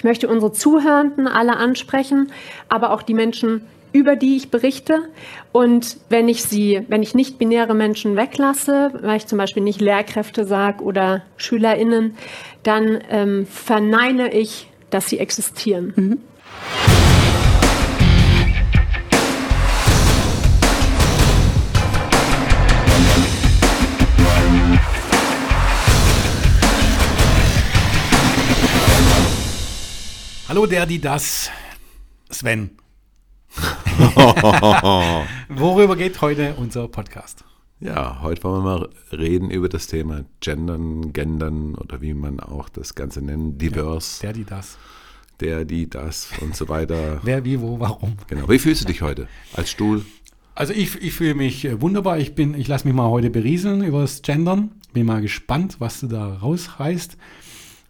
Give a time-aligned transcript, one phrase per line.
[0.00, 2.32] Ich möchte unsere Zuhörenden alle ansprechen,
[2.70, 5.10] aber auch die Menschen, über die ich berichte.
[5.52, 9.82] Und wenn ich sie, wenn ich nicht binäre Menschen weglasse, weil ich zum Beispiel nicht
[9.82, 12.16] Lehrkräfte sage oder SchülerInnen,
[12.62, 15.92] dann ähm, verneine ich, dass sie existieren.
[15.94, 16.99] Mhm.
[30.50, 31.48] Hallo der, die das,
[32.28, 32.70] Sven.
[35.48, 37.44] Worüber geht heute unser Podcast?
[37.78, 42.68] Ja, heute wollen wir mal reden über das Thema Gendern, Gendern oder wie man auch
[42.68, 44.22] das Ganze nennt, divers.
[44.22, 44.78] Ja, der, die das.
[45.38, 47.20] Der, die das und so weiter.
[47.22, 48.16] Wer, wie, wo, warum.
[48.26, 48.48] Genau.
[48.48, 50.04] Wie fühlst du dich heute als Stuhl?
[50.56, 52.18] Also ich, ich fühle mich äh, wunderbar.
[52.18, 54.72] Ich bin, ich lasse mich mal heute berieseln über das Gendern.
[54.94, 57.16] Bin mal gespannt, was du da rausreißt.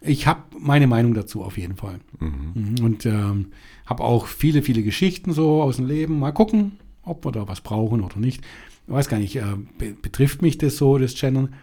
[0.01, 1.99] Ich habe meine Meinung dazu auf jeden Fall.
[2.19, 2.75] Mhm.
[2.83, 3.51] Und ähm,
[3.85, 6.19] habe auch viele, viele Geschichten so aus dem Leben.
[6.19, 8.43] Mal gucken, ob wir da was brauchen oder nicht.
[8.87, 9.43] Ich weiß gar nicht, äh,
[9.77, 11.53] be betrifft mich das so, das Gendern?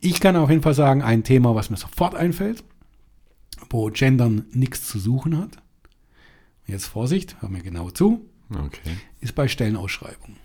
[0.00, 2.62] Ich kann auf jeden Fall sagen, ein Thema, was mir sofort einfällt,
[3.68, 5.58] wo Gendern nichts zu suchen hat.
[6.66, 8.24] Jetzt Vorsicht, hör mir genau zu.
[8.50, 8.96] Okay.
[9.20, 10.36] Ist bei Stellenausschreibungen.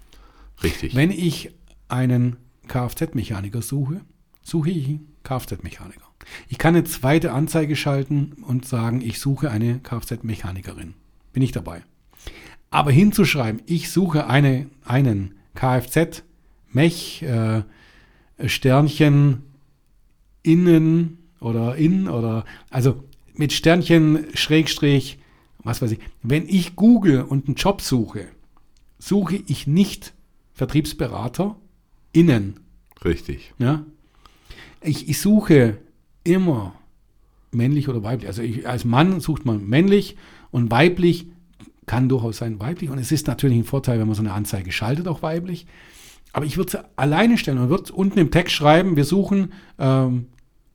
[0.64, 0.96] Richtig.
[0.96, 1.52] Wenn ich
[1.88, 4.02] einen Kfz-Mechaniker suche,
[4.42, 6.06] suche ich einen Kfz-Mechaniker.
[6.48, 10.94] Ich kann eine zweite Anzeige schalten und sagen, ich suche eine Kfz-Mechanikerin.
[11.34, 11.84] Bin ich dabei.
[12.70, 17.64] Aber hinzuschreiben, ich suche eine, einen Kfz-Mech äh,
[18.48, 19.44] Sternchen
[20.44, 25.20] innen oder in oder also mit Sternchen Schrägstrich,
[25.60, 26.00] was weiß ich.
[26.22, 28.28] Wenn ich google und einen Job suche,
[29.00, 30.14] suche ich nicht
[30.54, 31.56] Vertriebsberater
[32.12, 32.60] innen.
[33.04, 33.54] Richtig.
[33.58, 33.86] Ja?
[34.82, 35.78] Ich, ich suche
[36.26, 36.74] immer
[37.52, 38.28] männlich oder weiblich.
[38.28, 40.18] Also ich, als Mann sucht man männlich
[40.52, 41.28] und weiblich
[41.86, 42.90] kann durchaus sein weiblich.
[42.90, 45.66] Und es ist natürlich ein Vorteil, wenn man so eine Anzeige schaltet, auch weiblich.
[46.34, 50.26] Aber ich würde sie alleine stellen und würde unten im Text schreiben, wir suchen ähm,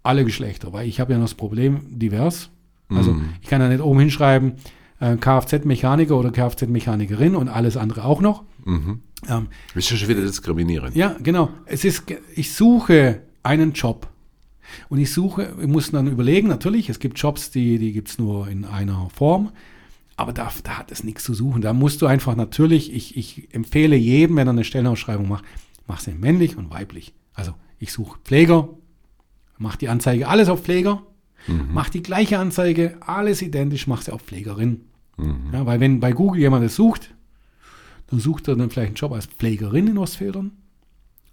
[0.02, 2.48] alle Geschlechter, weil ich habe ja noch das Problem divers.
[2.88, 3.34] Also mm.
[3.42, 4.54] ich kann da nicht oben hinschreiben,
[5.00, 8.44] äh, Kfz-Mechaniker oder Kfz-Mechanikerin und alles andere auch noch.
[8.64, 9.00] Mhm.
[9.28, 10.94] Ähm, ist schon wieder diskriminieren.
[10.94, 11.50] Ja, genau.
[11.66, 14.08] Es ist, ich suche einen Job.
[14.88, 18.18] Und ich suche, ich muss dann überlegen, natürlich, es gibt Jobs, die, die gibt es
[18.18, 19.50] nur in einer Form.
[20.16, 21.62] Aber da, da hat es nichts zu suchen.
[21.62, 25.44] Da musst du einfach natürlich, ich, ich empfehle jedem, wenn er eine Stellenausschreibung macht,
[25.86, 27.14] mach sie männlich und weiblich.
[27.32, 28.68] Also ich suche Pfleger,
[29.56, 31.02] mach die Anzeige alles auf Pfleger,
[31.46, 31.68] mhm.
[31.72, 34.82] mach die gleiche Anzeige, alles identisch, mach sie auf Pflegerin.
[35.16, 35.50] Mhm.
[35.52, 37.14] Ja, weil wenn bei Google jemand das sucht,
[38.08, 40.52] dann sucht er dann vielleicht einen Job als Pflegerin in Ostfildern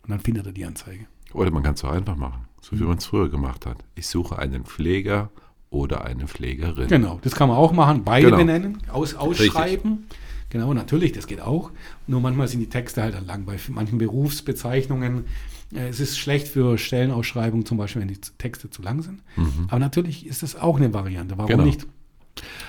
[0.04, 1.08] und dann findet er die Anzeige.
[1.38, 3.78] Oder man kann es auch einfach machen so wie man es früher gemacht hat.
[3.96, 5.30] Ich suche einen Pfleger
[5.70, 6.88] oder eine Pflegerin.
[6.88, 8.38] Genau, das kann man auch machen, beide genau.
[8.38, 9.92] benennen, aus, ausschreiben.
[9.92, 10.18] Richtig.
[10.50, 11.72] Genau, natürlich, das geht auch.
[12.08, 13.46] Nur manchmal sind die Texte halt dann lang.
[13.46, 15.26] Bei manchen Berufsbezeichnungen
[15.74, 19.22] äh, es ist schlecht für Stellenausschreibungen, zum Beispiel, wenn die Texte zu lang sind.
[19.36, 19.68] Mhm.
[19.68, 21.38] Aber natürlich ist das auch eine Variante.
[21.38, 21.64] Warum genau.
[21.64, 21.86] nicht?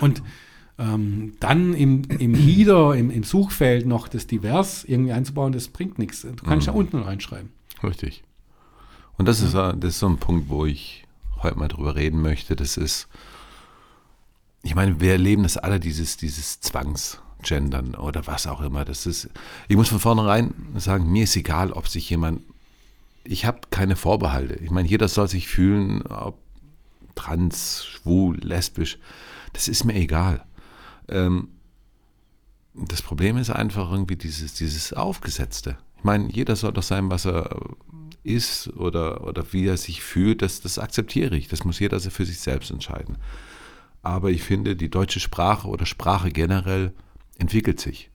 [0.00, 0.22] Und
[0.78, 5.98] ähm, dann im, im Header, im, im, Suchfeld noch das Divers irgendwie einzubauen, das bringt
[5.98, 6.22] nichts.
[6.22, 6.72] Du kannst mhm.
[6.72, 7.50] ja unten reinschreiben.
[7.82, 8.24] Richtig.
[9.18, 11.04] Und das ist, das ist so ein Punkt, wo ich
[11.42, 12.56] heute mal drüber reden möchte.
[12.56, 13.08] Das ist,
[14.62, 18.84] ich meine, wir erleben das alle, dieses, dieses Zwangsgendern oder was auch immer.
[18.84, 19.28] Das ist,
[19.66, 22.42] ich muss von vornherein sagen, mir ist egal, ob sich jemand,
[23.24, 24.54] ich habe keine Vorbehalte.
[24.54, 26.38] Ich meine, jeder soll sich fühlen, ob
[27.16, 28.98] trans, schwul, lesbisch,
[29.52, 30.44] das ist mir egal.
[31.08, 31.48] Ähm,
[32.74, 35.76] das Problem ist einfach irgendwie dieses, dieses Aufgesetzte.
[35.98, 37.50] Ich meine, jeder soll doch sein, was er
[38.22, 41.48] ist oder, oder wie er sich fühlt, das, das akzeptiere ich.
[41.48, 43.18] Das muss jeder für sich selbst entscheiden.
[44.02, 46.92] Aber ich finde, die deutsche Sprache oder Sprache generell
[47.38, 48.10] entwickelt sich.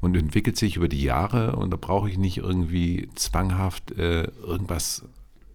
[0.00, 5.04] Und entwickelt sich über die Jahre und da brauche ich nicht irgendwie zwanghaft äh, irgendwas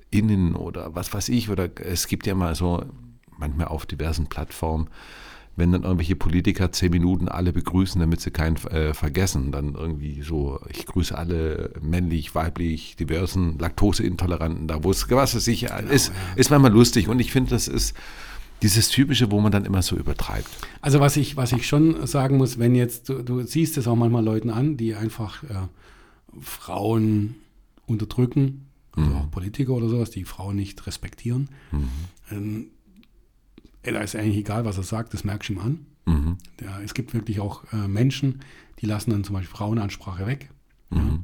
[0.10, 1.50] innen oder was weiß ich.
[1.50, 2.84] Oder es gibt ja mal so
[3.38, 4.90] manchmal auf diversen Plattformen
[5.56, 9.52] wenn dann irgendwelche Politiker zehn Minuten alle begrüßen, damit sie keinen äh, vergessen.
[9.52, 15.48] Dann irgendwie so, ich grüße alle männlich, weiblich, diversen, Laktoseintoleranten, da wo es, was weiß
[15.48, 16.14] ich, genau, ist, ja.
[16.36, 17.10] ist manchmal lustig.
[17.10, 17.96] Und ich finde, das ist
[18.62, 20.50] dieses Typische, wo man dann immer so übertreibt.
[20.82, 23.96] Also was ich, was ich schon sagen muss, wenn jetzt, du, du siehst es auch
[23.96, 25.56] manchmal Leuten an, die einfach äh,
[26.40, 27.36] Frauen
[27.88, 29.16] unterdrücken, also mhm.
[29.16, 31.50] auch Politiker oder sowas, die Frauen nicht respektieren.
[31.72, 31.90] Mhm.
[32.32, 32.68] Ähm,
[33.84, 35.86] da ist eigentlich egal, was er sagt, das merkst du ihm an.
[36.06, 36.38] Mhm.
[36.62, 38.42] Ja, es gibt wirklich auch äh, Menschen,
[38.80, 40.50] die lassen dann zum Beispiel Frauenansprache weg.
[40.90, 41.24] Mhm.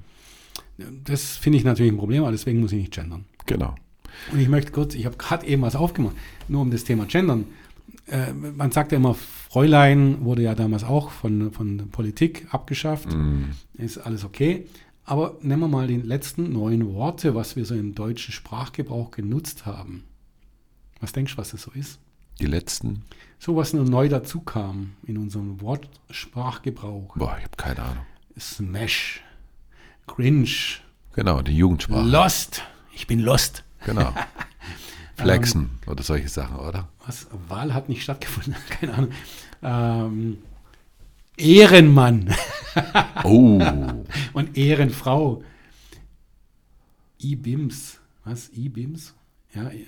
[0.77, 0.85] Ja.
[1.03, 3.25] Das finde ich natürlich ein Problem, aber deswegen muss ich nicht gendern.
[3.45, 3.75] Genau.
[4.31, 6.15] Und ich möchte kurz, ich habe gerade eben was aufgemacht,
[6.47, 7.45] nur um das Thema Gendern.
[8.07, 13.13] äh, man sagt ja immer, Fräulein wurde ja damals auch von, von der Politik abgeschafft.
[13.13, 13.51] Mm.
[13.77, 14.65] Ist alles okay.
[15.03, 19.65] Aber nehmen wir mal die letzten neun Worte, was wir so im deutschen Sprachgebrauch genutzt
[19.65, 20.03] haben.
[20.99, 21.99] Was denkst du, was das so ist?
[22.39, 23.03] Die letzten?
[23.39, 27.15] So was nur neu dazu kam in unserem Wortsprachgebrauch.
[27.15, 28.05] Boah, ich habe keine Ahnung.
[28.39, 29.21] Smash,
[30.07, 30.49] Cringe,
[31.13, 32.07] Genau, die Jugendsprache.
[32.07, 32.61] Lost.
[32.93, 33.63] Ich bin lost.
[33.85, 34.13] Genau.
[35.15, 36.89] Flexen oder solche Sachen, oder?
[37.07, 37.27] Was?
[37.47, 38.55] Wahl hat nicht stattgefunden.
[38.69, 39.11] Keine Ahnung.
[39.63, 40.37] Ähm,
[41.37, 42.35] Ehrenmann
[43.23, 43.59] Oh,
[44.33, 45.43] und Ehrenfrau.
[47.19, 47.99] I-Bims.
[48.23, 48.49] Was?
[48.53, 49.15] I-Bims?
[49.55, 49.87] Ja, ja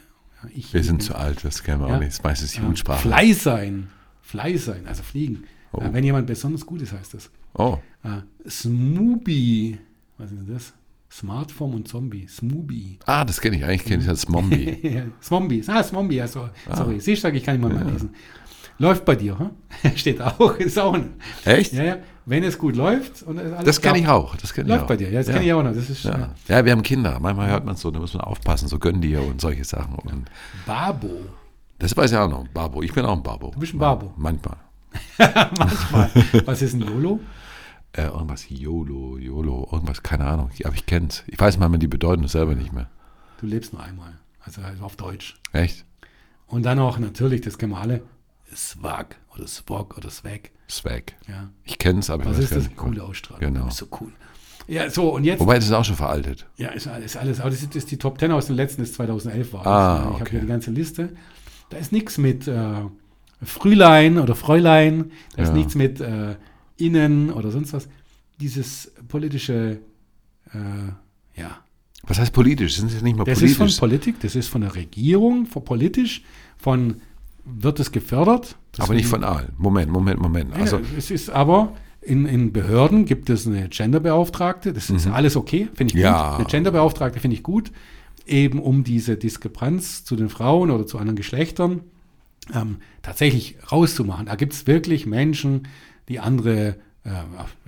[0.53, 0.73] ich.
[0.73, 1.95] wir sind zu alt, das kennen wir Ja.
[1.95, 2.11] auch nicht.
[2.13, 3.07] Das meiste ist Ja, Jugendsprache.
[3.07, 3.87] Fly sein.
[4.21, 5.43] Fly sein, also fliegen.
[5.71, 5.81] Oh.
[5.81, 7.29] Äh, wenn jemand besonders gut ist, heißt das.
[7.53, 9.77] Oh, Äh, Smooby.
[10.17, 10.73] Was ist das?
[11.11, 12.27] Smartphone und Zombie.
[12.27, 12.99] Smooby.
[13.05, 13.65] ah, das kenne ich.
[13.65, 14.77] Eigentlich kenne ich das als Mombi.
[14.83, 15.63] Ja, Smombi.
[15.67, 16.21] Ah, Smombi.
[16.21, 16.99] Also, sorry.
[16.99, 18.11] Siehst du, ich kann nicht mal mehr lesen.
[18.79, 19.49] Läuft bei dir, hm?
[19.95, 20.55] Steht auch.
[20.57, 21.13] Ist auch ein,
[21.45, 21.73] Echt?
[21.73, 21.97] ja, ja.
[22.25, 24.35] Wenn es gut läuft und alles Das kenne ich auch.
[24.37, 24.87] Das kenn ich Läuft auch.
[24.87, 25.09] bei dir.
[25.09, 25.33] Ja, das ja.
[25.33, 25.73] kenne ich auch noch.
[25.73, 26.29] Das ist Ja.
[26.47, 27.19] ja, wir haben Kinder.
[27.19, 29.95] Manchmal hört man so, da muss man aufpassen, so gönn dir und solche Sachen.
[29.95, 30.29] Und
[30.65, 31.09] Babo.
[31.79, 32.47] das weiß ich auch noch.
[32.49, 32.83] Babo.
[32.83, 33.51] Ich bin auch ein Babo.
[33.51, 34.13] Du bist ein Babo.
[34.15, 34.57] Manchmal.
[35.57, 36.09] Manchmal.
[36.45, 37.19] Was ist ein YOLO?
[37.93, 40.51] Äh, irgendwas YOLO, YOLO, irgendwas, keine Ahnung.
[40.63, 41.23] Aber ich kenne es.
[41.27, 42.87] Ich weiß manchmal die Bedeutung selber nicht mehr.
[43.41, 44.13] Du lebst nur einmal.
[44.45, 45.39] Also halt auf Deutsch.
[45.51, 45.83] Echt?
[46.47, 48.01] Und dann auch natürlich, das kennen wir alle,
[48.55, 50.51] Swag oder Swag oder Swag.
[50.69, 51.13] Swag.
[51.27, 51.49] Ja.
[51.63, 52.63] Ich kenne es, aber ich Was weiß ist das?
[52.65, 52.75] nicht.
[52.77, 53.39] Coole Ausstrahlung.
[53.41, 53.59] Genau.
[53.61, 54.11] Du bist so cool.
[54.67, 55.39] Ja, so, und jetzt.
[55.39, 56.45] Wobei, das ist auch schon veraltet.
[56.57, 57.39] Ja, ist alles, alles.
[57.39, 59.65] Aber das ist, das ist die Top 10 aus dem letzten, das 2011 war.
[59.65, 59.99] Ah, das.
[59.99, 60.29] Ich habe okay.
[60.31, 61.09] hier die ganze Liste.
[61.71, 62.81] Da ist nichts mit äh,
[63.41, 65.11] Frühlein oder Fräulein.
[65.35, 65.55] Da ist Ja.
[65.55, 66.35] nichts mit äh,
[66.77, 67.87] Innen oder sonst was.
[68.39, 69.79] Dieses politische,
[70.53, 71.57] äh, ja.
[72.03, 72.75] Was heißt politisch?
[72.77, 73.79] Sind sie nicht mal Das ist von politisch?
[73.79, 76.23] Politik, das ist von der Regierung, von politisch,
[76.57, 77.01] von
[77.45, 78.55] wird es gefördert.
[78.73, 79.53] Das aber nicht von allen.
[79.57, 80.53] Moment, Moment, Moment.
[80.53, 84.71] Also, ja, es ist aber in, in Behörden gibt es eine Genderbeauftragte.
[84.73, 86.01] Das ist alles okay, finde ich Mhm.
[86.01, 86.29] Ja.
[86.31, 86.39] gut.
[86.39, 87.71] Eine Genderbeauftragte finde ich gut,
[88.25, 91.81] eben um diese Diskrepanz zu den Frauen oder zu anderen Geschlechtern
[92.53, 94.27] ähm, tatsächlich rauszumachen.
[94.27, 95.67] Da gibt es wirklich Menschen,
[96.07, 97.11] die andere, äh,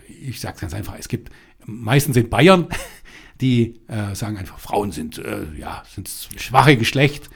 [0.07, 1.29] ich sage es ganz einfach, es gibt
[1.65, 2.67] meistens in Bayern,
[3.41, 7.29] die äh, sagen einfach, Frauen sind äh, ja sind schwache Geschlecht,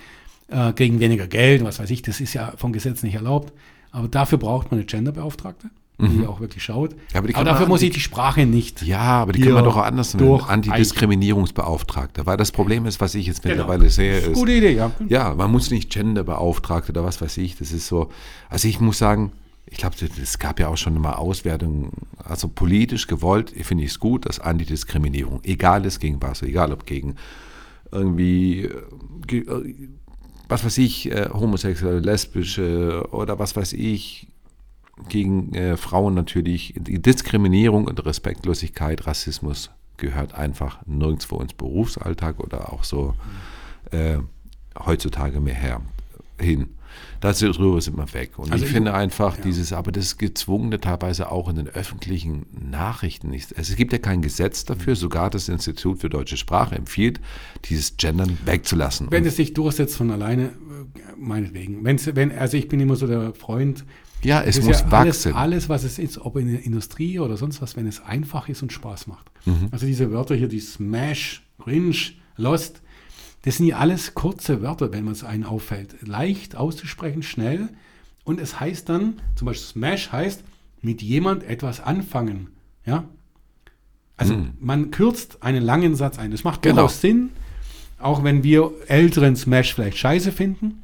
[0.50, 2.02] äh, kriegen weniger Geld, was weiß ich.
[2.02, 3.54] Das ist ja vom Gesetz nicht erlaubt.
[3.92, 5.70] Aber dafür braucht man eine Genderbeauftragte,
[6.00, 6.92] die auch wirklich schaut.
[6.92, 6.98] Mhm.
[7.14, 8.82] Ja, aber aber dafür muss ich die Sprache nicht.
[8.82, 10.42] ja, aber die kann man doch auch anders nennen.
[10.42, 12.26] Antidiskriminierungsbeauftragter.
[12.26, 13.56] Weil das Problem ist, was ich jetzt Genau.
[13.56, 14.92] mittlerweile sehe, ist, Gute Idee, ja.
[15.08, 17.58] Ja, man muss nicht Genderbeauftragte oder was weiß ich.
[17.58, 18.10] Das ist so.
[18.50, 19.32] Also ich muss sagen,
[19.68, 21.92] ich glaube, es gab ja auch schon mal Auswertungen.
[22.24, 26.86] Also politisch gewollt finde ich es gut, dass Antidiskriminierung, egal ist gegen was, egal ob
[26.86, 27.16] gegen
[27.92, 28.64] irgendwie,
[29.32, 29.74] äh, äh,
[30.48, 34.28] was weiß ich, äh, homosexuelle, lesbische oder was weiß ich,
[35.10, 36.74] gegen äh, Frauen natürlich.
[36.78, 43.14] Die Diskriminierung und Respektlosigkeit, Rassismus gehört einfach nirgendwo ins Berufsalltag oder auch so
[43.92, 44.18] äh,
[44.78, 45.82] heutzutage mehr her,
[46.40, 46.70] hin.
[47.22, 48.38] Darüber sind wir weg.
[48.38, 53.30] Und Also ich, finde einfach dieses, aber das Gezwungene teilweise auch in den öffentlichen Nachrichten
[53.30, 53.58] nicht.
[53.58, 57.20] Also es gibt ja kein Gesetz dafür, sogar das Institut für deutsche Sprache empfiehlt,
[57.66, 59.08] dieses Gendern wegzulassen.
[59.12, 60.52] Wenn Und- es sich durchsetzt von alleine, äh,
[61.18, 61.84] meinetwegen.
[61.84, 63.86] Wenn's, wenn, also ich bin immer so der Freund.
[64.24, 65.34] ja, es muss ja wachsen.
[65.34, 68.50] Alles, alles, was es ist, ob in der Industrie oder sonst was, wenn es einfach
[68.50, 69.30] ist und Spaß macht.
[69.46, 69.70] Mhm.
[69.72, 71.96] Also diese Wörter hier, die Smash, Cringe,
[72.38, 72.82] Lost,
[73.46, 75.96] das sind ja alles kurze Wörter, wenn man es einen auffällt.
[76.06, 77.70] Leicht auszusprechen, schnell.
[78.24, 80.44] Und es heißt dann, zum Beispiel Smash heißt,
[80.82, 82.50] mit jemand etwas anfangen.
[82.86, 83.06] Ja?
[84.18, 86.32] Also man kürzt einen langen Satz ein.
[86.32, 86.70] Das macht Mhm.
[86.70, 86.76] Genau.
[86.82, 87.30] durchaus Sinn.
[88.00, 90.84] Auch wenn wir älteren Smash vielleicht scheiße finden,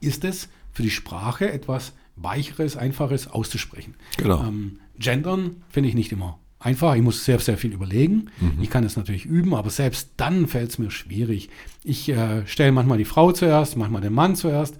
[0.00, 3.94] ist es für die Sprache etwas Weicheres, Einfaches auszusprechen.
[4.16, 4.42] Genau.
[4.42, 6.94] Ähm, Gendern finde ich nicht immer einfach.
[6.94, 8.30] Ich muss sehr, sehr viel überlegen.
[8.40, 8.58] Mhm.
[8.60, 11.48] Ich kann es natürlich üben, aber selbst dann fällt es mir schwierig.
[11.84, 14.76] Ich äh, stelle manchmal die Frau zuerst, manchmal den Mann zuerst.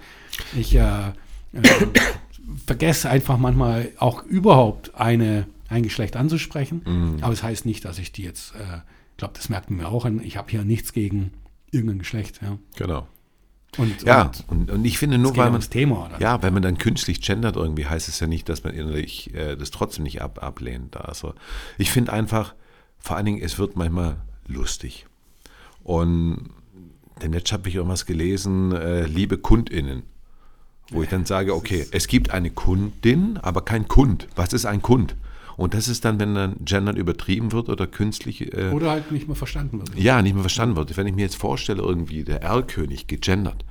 [0.56, 1.12] Ich äh, äh,
[2.66, 6.82] vergesse einfach manchmal auch überhaupt eine, ein Geschlecht anzusprechen.
[6.84, 7.18] Mhm.
[7.22, 8.78] Aber es das heißt nicht, dass ich die jetzt, äh,
[9.12, 10.20] ich glaube, das merkt man mir auch an.
[10.22, 11.32] Ich habe hier nichts gegen
[11.70, 12.40] irgendein Geschlecht.
[12.42, 13.06] Ja, Genau.
[13.78, 16.06] Und, Ja, und und, ich finde nur, weil man Thema.
[16.06, 16.20] Oder?
[16.20, 19.56] Ja, wenn man dann künstlich gendert irgendwie, heißt es ja nicht, dass man innerlich äh,
[19.56, 20.96] das trotzdem nicht ab, ablehnt.
[20.96, 21.34] Also
[21.78, 22.54] ich finde einfach,
[22.98, 24.16] vor allen Dingen, es wird manchmal
[24.46, 25.06] lustig.
[25.82, 26.50] Und
[27.22, 30.02] denn jetzt habe ich irgendwas gelesen, äh, liebe KundInnen,
[30.90, 34.28] wo ich dann sage, okay, es gibt eine Kundin, aber kein Kund.
[34.36, 35.16] Was ist ein Kund?
[35.56, 39.26] Und das ist dann, wenn dann Gendern übertrieben wird oder künstlich äh, Oder halt nicht
[39.26, 39.96] mehr verstanden wird.
[39.98, 40.96] ja, nicht mehr verstanden wird.
[40.96, 43.64] Wenn ich mir jetzt vorstelle, irgendwie der Erlkönig gegendert,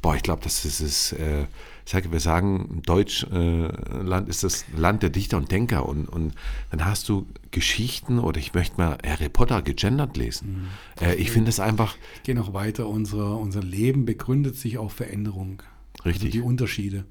[0.00, 1.12] boah, ich glaube, das ist es.
[1.12, 1.46] Äh,
[1.84, 6.34] ich sage, wir sagen, Deutschland äh, ist das Land der Dichter und Denker und, und
[6.72, 10.68] dann hast du Geschichten oder ich möchte mal Harry Potter gegendert lesen.
[11.00, 11.06] Mhm.
[11.06, 11.94] Äh, ich finde es einfach.
[12.16, 15.62] Ich gehe noch weiter, unser, unser Leben begründet sich auf Veränderung.
[15.98, 16.24] Also Richtig.
[16.24, 17.04] Also die Unterschiede.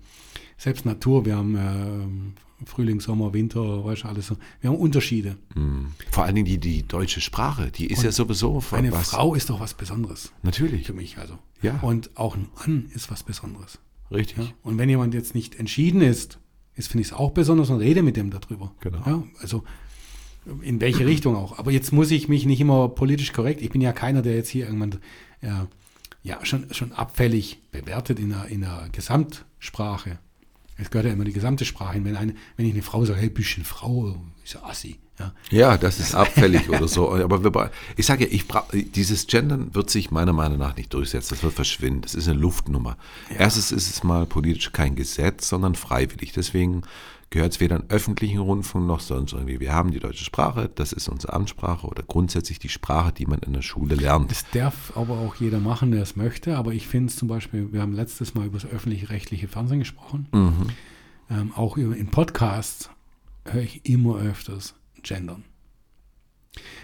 [0.57, 4.37] Selbst Natur, wir haben äh, Frühling, Sommer, Winter, weißt du, alles so.
[4.61, 5.37] Wir haben Unterschiede.
[5.55, 5.87] Mhm.
[6.11, 9.09] Vor allen Dingen die, die deutsche Sprache, die ist Und ja sowieso Eine was.
[9.09, 10.31] Frau ist doch was Besonderes.
[10.43, 10.87] Natürlich.
[10.87, 11.37] Für mich also.
[11.61, 11.79] Ja.
[11.81, 13.79] Und auch ein Mann ist was Besonderes.
[14.11, 14.37] Richtig.
[14.37, 14.47] Ja?
[14.63, 16.39] Und wenn jemand jetzt nicht entschieden ist,
[16.75, 18.73] ist finde ich es auch besonders und rede mit dem darüber.
[18.81, 19.01] Genau.
[19.05, 19.23] Ja?
[19.39, 19.63] Also
[20.61, 21.57] in welche Richtung auch.
[21.57, 23.61] Aber jetzt muss ich mich nicht immer politisch korrekt.
[23.61, 24.97] Ich bin ja keiner, der jetzt hier irgendwann
[25.41, 25.67] ja,
[26.23, 30.19] ja schon, schon abfällig bewertet in der, in der Gesamtsprache.
[30.77, 32.05] Es gehört ja immer die gesamte Sprache hin.
[32.05, 34.99] Wenn, eine, wenn ich eine Frau sage, hey, bisschen Frau, ist ja assi.
[35.17, 35.33] Ja.
[35.49, 37.13] Ja, das ist abfällig oder so.
[37.13, 40.93] Aber wir, ich sage ja, ich bra- dieses Gendern wird sich meiner Meinung nach nicht
[40.93, 41.35] durchsetzen.
[41.35, 42.01] Das wird verschwinden.
[42.01, 42.97] Das ist eine Luftnummer.
[43.29, 46.33] Erstens ist es mal politisch kein Gesetz, sondern freiwillig.
[46.33, 46.81] Deswegen
[47.29, 49.59] gehört es weder im öffentlichen Rundfunk noch sonst irgendwie.
[49.59, 53.39] Wir haben die deutsche Sprache, das ist unsere Amtssprache oder grundsätzlich die Sprache, die man
[53.39, 54.31] in der Schule lernt.
[54.31, 56.57] Das darf aber auch jeder machen, der es möchte.
[56.57, 60.27] Aber ich finde es zum Beispiel, wir haben letztes Mal über das öffentlich-rechtliche Fernsehen gesprochen.
[60.31, 60.67] Mhm.
[61.29, 62.89] Ähm, auch in Podcasts
[63.45, 65.43] höre ich immer öfters gendern.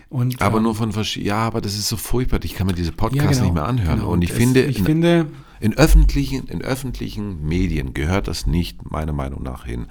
[0.10, 2.40] Und, Aber ähm, nur von verschiedenen, ja, aber das ist so furchtbar.
[2.44, 4.00] Ich kann mir diese Podcasts ja, genau, nicht mehr anhören.
[4.00, 4.12] genau.
[4.12, 5.28] Und ich es- finde, ich in, finde,
[5.62, 9.88] in, öffentlichen, in öffentlichen Medien gehört das nicht, meiner Meinung nach, hin.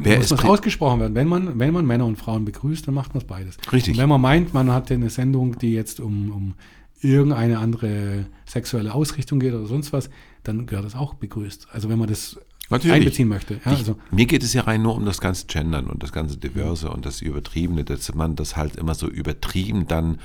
[0.00, 1.14] Wer muss pri- ausgesprochen werden.
[1.14, 3.56] Wenn man, wenn man Männer und Frauen begrüßt, dann macht man es beides.
[3.72, 3.94] Richtig.
[3.94, 6.54] Und wenn man meint, man hat eine Sendung, die jetzt um, um
[7.00, 10.08] irgendeine andere sexuelle Ausrichtung geht oder sonst was,
[10.44, 11.68] dann gehört das auch begrüßt.
[11.72, 12.38] Also wenn man das
[12.70, 12.94] Natürlich.
[12.94, 13.54] einbeziehen möchte.
[13.64, 16.12] Ja, Ich, also, mir geht es ja rein nur um das ganze Gendern und das
[16.12, 20.18] ganze Diverse und das Übertriebene, dass man das halt immer so übertrieben dann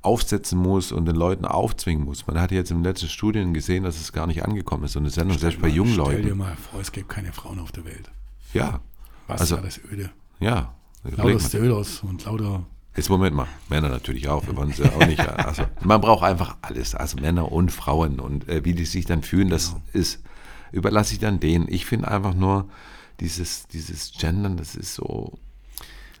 [0.00, 2.26] aufsetzen muss und den Leuten aufzwingen muss.
[2.26, 4.92] Man hat jetzt den letzten Studien gesehen, dass es gar nicht angekommen ist.
[4.92, 6.38] So eine Sendung, selbst bei jungen Stell dir Leuten.
[6.38, 8.10] mal vor, es gibt keine Frauen auf der Welt.
[8.54, 8.80] Ja,
[9.28, 10.10] Was Also- ist alles öde?
[10.40, 10.74] ja.
[11.04, 11.38] Lauter.
[11.40, 12.66] Stöders und lauter
[12.96, 15.20] Jetzt Moment mal, Männer natürlich auch, wir wollen sie auch nicht.
[15.46, 19.22] Also man braucht einfach alles, also Männer und Frauen und äh, wie die sich dann
[19.22, 19.82] fühlen, das Genau.
[19.92, 20.20] ist,
[20.72, 21.68] überlasse ich dann denen.
[21.68, 22.68] Ich finde einfach nur
[23.20, 25.38] dieses, dieses Gendern, das ist so,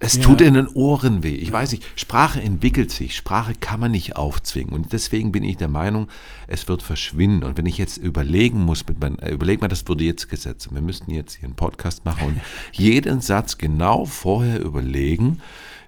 [0.00, 0.22] es Ja.
[0.22, 1.34] tut in den Ohren weh.
[1.34, 5.56] Ich weiß nicht, Sprache entwickelt sich, Sprache kann man nicht aufzwingen und deswegen bin ich
[5.56, 6.08] der Meinung,
[6.46, 7.42] es wird verschwinden.
[7.44, 10.68] Und wenn ich jetzt überlegen muss, mit mein, äh, überleg mal, das würde jetzt gesetzt.
[10.72, 12.40] Wir müssten jetzt hier einen Podcast machen und
[12.72, 15.40] jeden Satz genau vorher überlegen,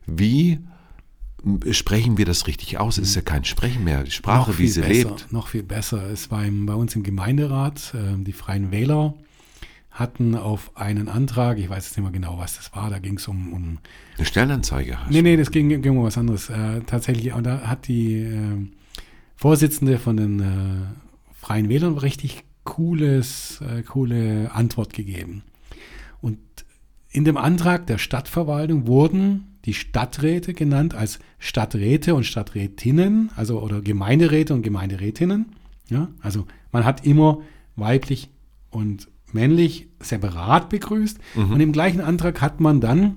[0.07, 0.59] wie
[1.71, 2.99] sprechen wir das richtig aus?
[2.99, 5.33] Es ist ja kein Sprechen mehr, die Sprache, wie sie besser, lebt.
[5.33, 6.11] Noch viel besser.
[6.11, 9.15] Es war im, bei uns im Gemeinderat, äh, die Freien Wähler
[9.91, 13.17] hatten auf einen Antrag, ich weiß jetzt nicht mehr genau, was das war, da ging
[13.17, 13.79] es um, um
[14.17, 15.11] Eine Stellenanzeige hast.
[15.11, 16.49] Nee, nee, das ging, ging um was anderes.
[16.49, 18.67] Äh, tatsächlich, und da hat die äh,
[19.37, 25.43] Vorsitzende von den äh, Freien Wählern richtig cooles, äh, coole Antwort gegeben.
[26.21, 26.39] Und
[27.11, 33.83] in dem Antrag der Stadtverwaltung wurden die Stadträte genannt als Stadträte und Stadträtinnen, also oder
[33.83, 35.47] Gemeinderäte und Gemeinderätinnen.
[35.89, 37.41] Ja, also man hat immer
[37.77, 38.31] weiblich
[38.71, 41.19] und männlich separat begrüßt.
[41.35, 43.17] Und im gleichen Antrag hat man dann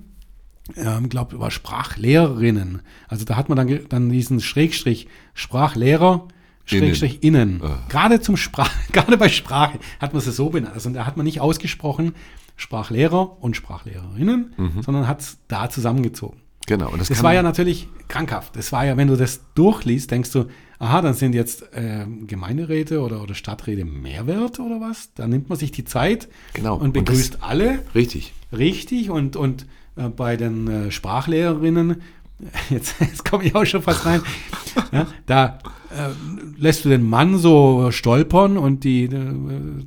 [0.75, 2.81] ähm, glaube war Sprachlehrerinnen.
[3.07, 6.27] Also da hat man dann, dann diesen Schrägstrich Sprachlehrer,
[6.65, 7.61] Schrägstrich innen.
[7.61, 7.83] Ah.
[7.89, 10.73] Gerade zum Sprach, gerade bei Sprache hat man es so benannt.
[10.73, 12.13] Also da hat man nicht ausgesprochen
[12.55, 16.42] Sprachlehrer und Sprachlehrerinnen, sondern hat es da zusammengezogen.
[16.65, 16.89] Genau.
[16.91, 18.55] Und das Das war ja natürlich krankhaft.
[18.55, 20.45] Das war ja, wenn du das durchliest, denkst du,
[20.79, 25.13] aha, dann sind jetzt ähm, Gemeinderäte oder, oder Stadträte mehr wert oder was?
[25.15, 26.75] Da nimmt man sich die Zeit Genau.
[26.75, 28.33] und Und das- begrüßt alle Richtig.
[28.51, 29.65] richtig und, und
[29.97, 32.01] äh, bei den äh, Sprachlehrerinnen,
[32.69, 34.21] jetzt, jetzt komme ich auch schon fast rein,
[34.91, 35.69] ja, da äh,
[36.57, 39.33] lässt du den Mann so stolpern und die, äh,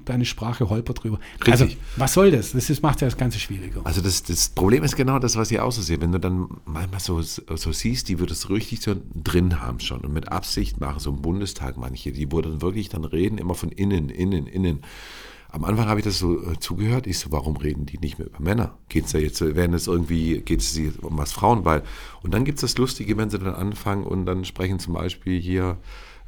[0.04, 1.18] deine Sprache holpert drüber.
[1.46, 1.80] Also, Richtig.
[1.96, 2.52] was soll das?
[2.52, 3.80] Das ist, macht ja das Ganze schwieriger.
[3.84, 6.00] Also das, das Problem ist genau das, was ich auch so sehe.
[6.00, 10.00] Wenn du dann manchmal so, so siehst, die würde es richtig so drin haben schon
[10.00, 13.70] und mit Absicht machen, so im Bundestag manche, die dann wirklich dann reden, immer von
[13.70, 14.80] innen, innen, innen.
[15.56, 17.06] Am Anfang habe ich das so äh, zugehört.
[17.06, 18.76] Ich so, warum reden die nicht mehr über Männer?
[18.90, 21.64] Geht es da jetzt, werden es irgendwie, geht es um was Frauen?
[21.64, 21.82] Weil,
[22.22, 25.40] und dann gibt es das Lustige, wenn sie dann anfangen und dann sprechen zum Beispiel
[25.40, 25.78] hier,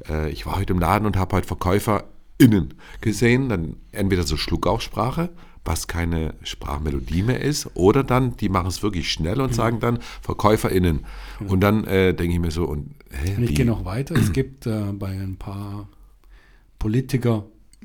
[0.09, 5.29] äh, ich war heute im Laden und habe heute VerkäuferInnen gesehen, dann entweder so Schluckaussprache,
[5.63, 9.99] was keine Sprachmelodie mehr ist, oder dann, die machen es wirklich schnell und sagen dann
[10.23, 11.05] VerkäuferInnen.
[11.47, 14.15] Und dann äh, denke ich mir so, und hä, Und ich gehe noch weiter.
[14.15, 15.87] Es gibt äh, bei ein paar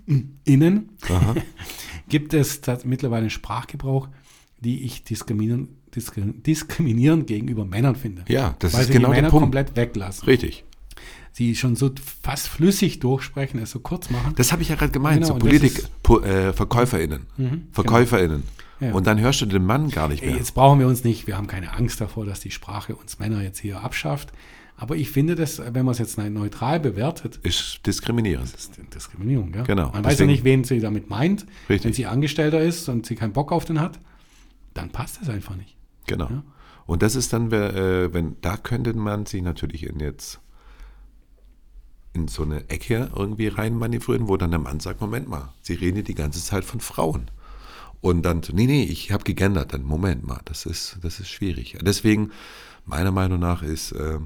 [0.06, 0.90] PolitikerInnen
[2.08, 4.08] gibt es mittlerweile einen Sprachgebrauch,
[4.60, 8.24] die ich diskriminieren, diskri- diskriminierend gegenüber Männern finde.
[8.28, 9.42] Ja, das weil ist sie genau die der Männer Punkt.
[9.44, 10.26] komplett weglassen.
[10.26, 10.64] Richtig.
[11.32, 11.90] sie schon so
[12.22, 14.34] fast flüssig durchsprechen, es so kurz machen.
[14.36, 17.26] Das habe ich ja gerade gemeint, Genau, so Politik, po, äh, VerkäuferInnen.
[17.72, 18.42] VerkäuferInnen.
[18.80, 18.92] Ja.
[18.92, 20.38] Und dann hörst du den Mann gar nicht Ey, mehr.
[20.38, 23.42] jetzt brauchen wir uns nicht, wir haben keine Angst davor, dass die Sprache uns Männer
[23.42, 24.32] jetzt hier abschafft.
[24.76, 28.52] Aber ich finde das, wenn man es jetzt neutral bewertet, Ist diskriminierend.
[28.54, 29.52] ist eine Diskriminierung.
[29.52, 29.64] Gell?
[29.64, 31.46] Genau, Man weiß ja nicht, wen sie damit meint.
[31.68, 31.84] Richtig.
[31.84, 34.00] Wenn sie Angestellter ist und sie keinen Bock auf den hat,
[34.74, 35.76] dann passt das einfach nicht.
[36.06, 36.28] Genau.
[36.28, 36.42] Ja.
[36.86, 40.40] Und das ist dann, äh, wenn, da könnte man sich natürlich in jetzt
[42.12, 45.74] in so eine Ecke irgendwie rein manövrieren, wo dann der Mann sagt, Moment mal, Sie
[45.74, 47.30] reden hier die ganze Zeit von Frauen.
[48.00, 49.72] Und dann, so, nee, nee, ich habe gegendert.
[49.72, 51.76] Dann, Moment mal, das ist, das ist schwierig.
[51.80, 52.30] Deswegen,
[52.84, 54.18] meiner Meinung nach ist, äh,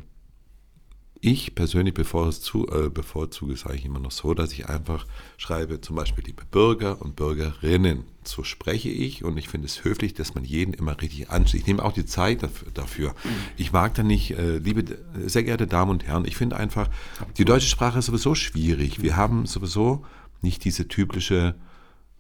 [1.21, 5.07] ich persönlich bevorzu, äh, bevorzuge, sage ich immer noch so, dass ich einfach
[5.37, 8.05] schreibe, zum Beispiel liebe Bürger und Bürgerinnen.
[8.25, 11.63] So spreche ich und ich finde es höflich, dass man jeden immer richtig anspricht.
[11.63, 12.69] Ich nehme auch die Zeit dafür.
[12.73, 13.15] dafür.
[13.57, 16.89] Ich mag da nicht, äh, liebe, sehr geehrte Damen und Herren, ich finde einfach,
[17.37, 19.03] die deutsche Sprache ist sowieso schwierig.
[19.03, 20.05] Wir haben sowieso
[20.43, 21.55] nicht diese typische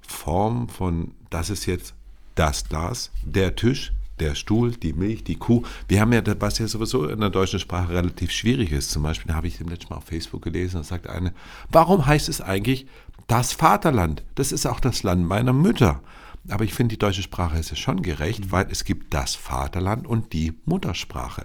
[0.01, 1.95] Form von, das ist jetzt
[2.35, 5.63] das Glas, der Tisch, der Stuhl, die Milch, die Kuh.
[5.89, 8.91] Wir haben ja, was ja sowieso in der deutschen Sprache relativ schwierig ist.
[8.91, 11.33] Zum Beispiel, da habe ich dem letzten Mal auf Facebook gelesen, da sagt eine,
[11.71, 12.87] warum heißt es eigentlich
[13.27, 14.23] das Vaterland?
[14.35, 16.01] Das ist auch das Land meiner Mütter.
[16.49, 20.07] Aber ich finde, die deutsche Sprache ist ja schon gerecht, weil es gibt das Vaterland
[20.07, 21.45] und die Muttersprache.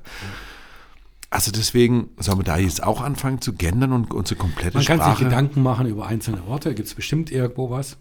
[1.29, 4.99] Also deswegen sollen wir da jetzt auch anfangen zu gendern und unsere komplette Man kann
[4.99, 5.17] Sprache.
[5.17, 6.75] sich Gedanken machen über einzelne Worte.
[6.75, 7.97] Gibt es bestimmt irgendwo was?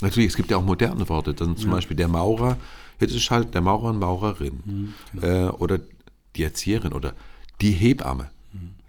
[0.00, 1.34] Natürlich, es gibt ja auch moderne Worte.
[1.34, 2.56] Dann zum Beispiel der Maurer,
[3.00, 4.94] jetzt ist halt der Maurer und Maurerin.
[5.20, 5.80] äh, oder
[6.36, 7.14] die Erzieherin oder
[7.60, 8.30] die Hebamme.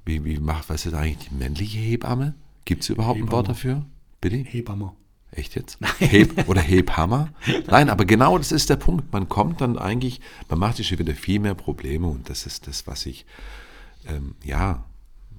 [0.05, 2.33] Wie, wie macht, was ist eigentlich die männliche Hebamme?
[2.65, 3.85] Gibt es überhaupt ein Wort dafür?
[4.19, 4.37] Bitte?
[4.37, 4.93] Hebamme.
[5.31, 5.77] Echt jetzt?
[5.99, 7.29] Heb oder Hebhammer?
[7.67, 9.13] Nein, aber genau das ist der Punkt.
[9.13, 12.67] Man kommt dann eigentlich, man macht sich schon wieder viel mehr Probleme und das ist
[12.67, 13.25] das, was ich,
[14.07, 14.83] ähm, ja,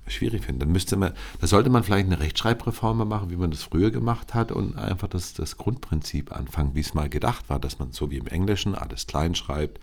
[0.06, 0.61] schwierig finde.
[0.66, 4.35] Dann müsste man, da sollte man vielleicht eine Rechtschreibreform machen, wie man das früher gemacht
[4.35, 8.11] hat und einfach das, das Grundprinzip anfangen, wie es mal gedacht war, dass man so
[8.11, 9.80] wie im Englischen alles klein schreibt.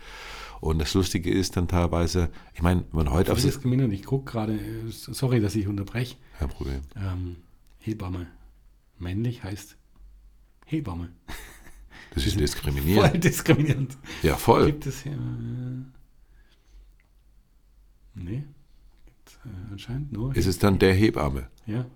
[0.60, 3.94] Und das Lustige ist dann teilweise, ich meine, wenn man heute auf Das ist diskriminierend.
[3.94, 4.58] Ich gucke gerade,
[4.90, 6.16] sorry, dass ich unterbreche.
[6.38, 6.80] kein Problem.
[6.96, 7.36] Ähm,
[7.78, 8.26] Hebamme.
[8.98, 9.78] Männlich heißt
[10.66, 11.08] Hebamme.
[12.14, 13.24] Das ist Voll diskriminierend.
[13.24, 13.96] diskriminierend.
[14.22, 14.66] Ja, voll.
[14.66, 15.12] Gibt es hier.
[15.12, 15.16] Äh,
[18.14, 18.44] nee.
[19.44, 20.34] Äh, anscheinend nur.
[20.36, 21.48] Ist es dann der Hebamme?
[21.66, 21.84] ja.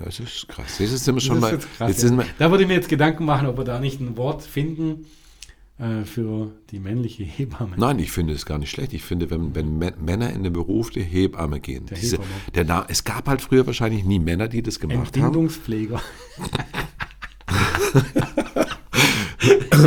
[0.00, 0.80] Das ist krass.
[0.80, 1.54] Jetzt sind wir schon das mal.
[1.56, 1.88] ist jetzt krass.
[1.88, 2.08] jetzt ja.
[2.08, 4.42] sind wir, Da würde ich mir jetzt Gedanken machen, ob wir da nicht ein Wort
[4.42, 5.06] finden
[5.78, 7.76] äh, für die männliche Hebamme.
[7.78, 8.92] Nein, ich finde es gar nicht schlecht.
[8.92, 12.30] Ich finde, wenn, wenn Mä- Männer in den Beruf der Hebamme gehen, Der diese, Hebamme.
[12.54, 15.26] der, Na- es gab halt früher wahrscheinlich nie Männer, die das gemacht haben.
[15.26, 16.00] Entbindungspfleger.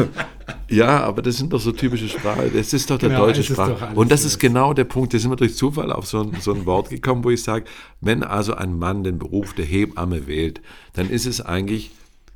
[0.70, 2.50] Ja, aber das sind doch so typische Sprache.
[2.54, 3.96] Das ist doch der Genau, deutsche es Sprache.
[3.96, 5.14] Und das ist genau der Punkt.
[5.14, 7.66] Da sind wir durch Zufall auf so ein, so ein Wort gekommen, wo ich sage,
[8.02, 10.62] wenn also ein Mann den Beruf der Hebamme wählt,
[10.94, 11.92] dann ist es eigentlich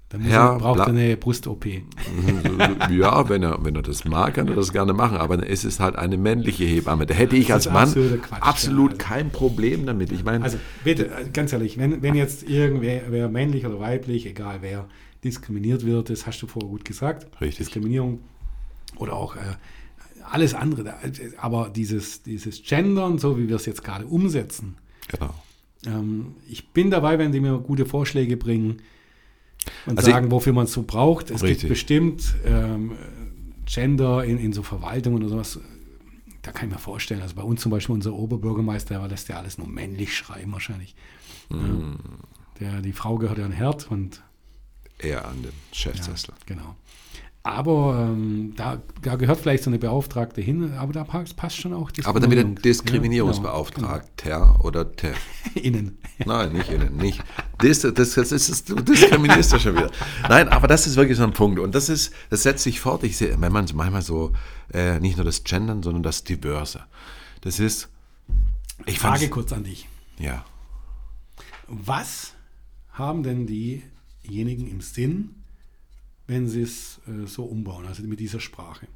[0.09, 1.65] Dann Herr er, braucht er eine Brust-OP.
[2.89, 5.17] ja, wenn er, wenn er das mag, kann er das gerne machen.
[5.17, 7.05] Aber dann ist es halt eine männliche Hebamme.
[7.05, 10.11] Da hätte ich als Mann Quatsch, absolut ja, also- kein Problem damit.
[10.11, 14.57] Ich meine, Also bitte, ganz ehrlich, wenn, wenn jetzt irgendwer wer männlich oder weiblich, egal
[14.61, 14.87] wer,
[15.23, 17.27] diskriminiert wird, das hast du vorher gut gesagt.
[17.41, 17.65] Richtig.
[17.67, 18.19] Diskriminierung
[18.97, 19.39] oder auch äh,
[20.29, 20.93] alles andere.
[21.37, 25.33] Aber dieses, dieses Gendern, so wie wir es jetzt gerade umsetzen, genau.
[25.85, 28.81] ähm, ich bin dabei, wenn die mir gute Vorschläge bringen
[29.85, 31.29] und Also ich- sagen, wofür man es so braucht.
[31.29, 31.61] Es Richtig.
[31.61, 32.93] gibt bestimmt ähm,
[33.65, 35.59] Gender in, in so Verwaltungen oder sowas.
[36.41, 39.37] Da kann ich mir vorstellen, also bei uns zum Beispiel unser Oberbürgermeister, der lässt ja
[39.37, 40.95] alles nur männlich schreiben wahrscheinlich.
[41.49, 41.93] Mm.
[42.59, 44.23] Der, die Frau gehört ja an den Herd und
[45.01, 46.33] Eher an den Chefsessel.
[46.45, 46.75] genau.
[47.43, 51.89] Aber ähm, da, da gehört vielleicht so eine Beauftragte hin, aber da passt, schon auch
[52.03, 52.61] Aber dann wieder Diskriminierung.
[52.61, 54.83] Diskriminierungsbeauftragter oder.
[54.83, 55.15] Ja, genau.
[55.55, 55.97] Innen.
[56.23, 57.19] Nein, nicht innen, nicht.
[57.57, 59.89] Das, das, das, ist, du diskriminierst ja schon wieder.
[60.29, 61.57] Nein, aber das ist wirklich so ein Punkt.
[61.59, 63.03] Und das ist, das setzt sich fort.
[63.03, 64.33] Ich sehe, wenn man so manchmal so,
[64.71, 66.81] äh, nicht nur das Gendern, sondern das Diverse.
[67.41, 67.89] Das ist,
[68.85, 69.87] ich Frage kurz an dich.
[70.19, 70.45] ja,
[71.67, 72.33] Was
[72.91, 73.47] haben denn
[74.27, 75.35] diejenigen im Sinn,
[76.27, 78.87] wenn sie es äh, so umbauen, also mit dieser Sprache?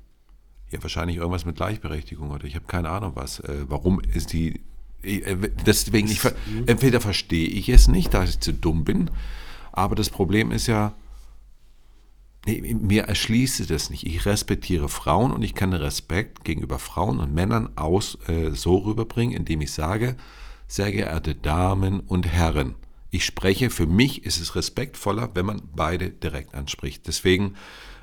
[0.71, 3.39] ja, wahrscheinlich irgendwas mit Gleichberechtigung oder ich habe keine Ahnung was.
[3.39, 4.61] Äh, warum ist die,
[5.03, 5.35] äh,
[5.65, 6.21] deswegen, ich,
[6.65, 9.09] entweder verstehe ich es nicht, da ich zu dumm bin,
[9.71, 10.93] aber das Problem ist ja,
[12.47, 14.05] Nee, mir erschließt es das nicht.
[14.05, 19.35] Ich respektiere Frauen und ich kann Respekt gegenüber Frauen und Männern aus, äh, so rüberbringen,
[19.35, 20.15] indem ich sage,
[20.67, 22.75] sehr geehrte Damen und Herren,
[23.15, 27.07] ich spreche, für mich ist es respektvoller, wenn man beide direkt anspricht.
[27.07, 27.55] Deswegen,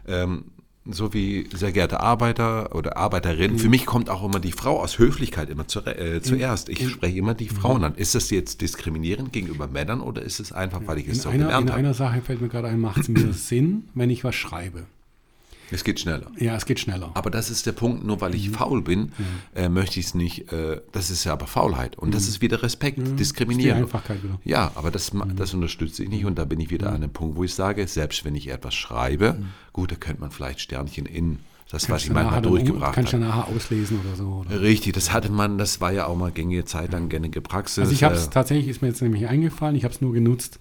[0.06, 0.46] ähm,
[0.84, 3.56] so wie sehr geehrte Arbeiter oder Arbeiterin.
[3.58, 6.68] Für mich kommt auch immer die Frau aus Höflichkeit immer zu, äh, zuerst.
[6.68, 7.94] Ich spreche immer die Frauen an.
[7.94, 11.28] Ist das jetzt diskriminierend gegenüber Männern oder ist es einfach, weil ich es In so
[11.28, 11.78] einer, gelernt in habe?
[11.78, 14.86] einer Sache fällt mir gerade ein, macht es mir Sinn, wenn ich was schreibe.
[15.72, 16.26] Es geht schneller.
[16.38, 17.10] Ja, es geht schneller.
[17.14, 19.12] Aber das ist der Punkt, nur weil ich faul bin,
[19.54, 21.98] äh, möchte ich es nicht, äh, das ist ja aber Faulheit.
[21.98, 23.78] Und das ist wieder Respekt, Die diskriminieren.
[23.78, 24.38] Einfachkeit wieder.
[24.44, 27.10] Ja, aber das, ma- das unterstütze ich nicht und da bin ich wieder an dem
[27.10, 29.38] Punkt, wo ich sage, selbst wenn ich etwas schreibe,
[29.72, 31.38] gut, da könnte man vielleicht Sternchen in,
[31.70, 33.26] das, was ich manchmal durchgebracht Kannst du habe.
[33.26, 34.44] nachher auslesen oder so.
[34.46, 34.60] Oder?
[34.60, 37.78] Richtig, das hatte man, das war ja auch mal gängige Zeit lang gängige Praxis.
[37.78, 40.12] Also ich habe es äh, tatsächlich, ist mir jetzt nämlich eingefallen, ich habe es nur
[40.12, 40.58] genutzt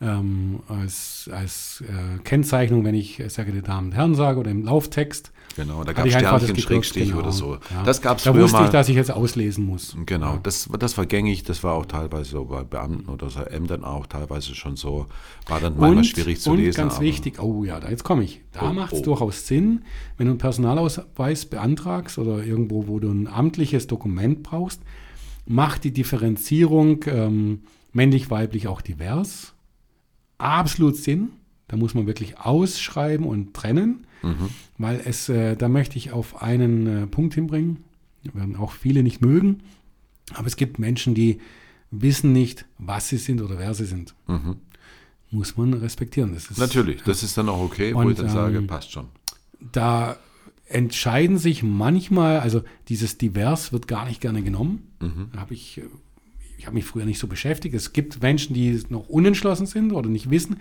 [0.00, 4.50] ähm, als, als äh, Kennzeichnung, wenn ich äh, sehr geehrte Damen und Herren sage oder
[4.50, 5.32] im Lauftext.
[5.56, 7.20] Genau, da gab es Sternchen, gekürzt, Schrägstrich genau.
[7.20, 7.54] oder so.
[7.54, 7.84] Ja.
[7.84, 8.64] Das gab es Da früher wusste mal.
[8.64, 9.96] ich, dass ich jetzt auslesen muss.
[10.04, 13.84] Genau, das, das war gängig, das war auch teilweise so bei Beamten oder so Ämtern
[13.84, 15.06] auch teilweise schon so,
[15.46, 16.76] war dann manchmal Und, schwierig zu und lesen.
[16.76, 18.40] ganz aber- wichtig, oh ja, da, jetzt komme ich.
[18.52, 19.04] Da Oh, macht es oh.
[19.04, 19.84] durchaus Sinn,
[20.16, 24.80] wenn du einen Personalausweis beantragst oder irgendwo, wo du ein amtliches Dokument brauchst,
[25.46, 27.60] macht die Differenzierung ähm,
[27.92, 29.53] männlich-weiblich auch divers
[30.44, 31.30] absolut Sinn.
[31.68, 34.48] Da muss man wirklich ausschreiben und trennen, Mhm.
[34.78, 37.78] weil es, äh, da möchte ich auf einen äh, Punkt hinbringen,
[38.32, 39.60] werden auch viele nicht mögen,
[40.34, 41.40] aber es gibt Menschen, die
[41.90, 44.14] wissen nicht, was sie sind oder wer sie sind.
[44.26, 44.56] Mhm.
[45.30, 46.32] Muss man respektieren.
[46.32, 48.92] Das ist, Natürlich, das ist dann auch okay, wo Und, ich dann sage, ähm, passt
[48.92, 49.06] schon.
[49.72, 50.16] Da
[50.66, 54.88] entscheiden sich manchmal, also dieses Divers wird gar nicht gerne genommen.
[55.00, 55.28] Mhm.
[55.32, 55.82] Da habe ich, äh,
[56.64, 57.74] ich habe mich früher nicht so beschäftigt.
[57.74, 60.60] Es gibt Menschen, die noch unentschlossen sind oder nicht wissen,